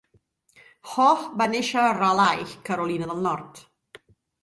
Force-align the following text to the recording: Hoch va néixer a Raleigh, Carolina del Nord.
Hoch 0.93 1.27
va 1.43 1.47
néixer 1.53 1.79
a 1.83 1.93
Raleigh, 1.99 2.59
Carolina 2.71 3.15
del 3.15 3.25
Nord. 3.31 3.65